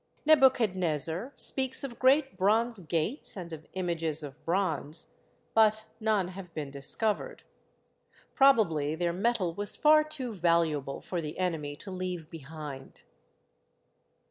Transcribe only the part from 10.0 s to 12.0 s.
too valuable for the enemy to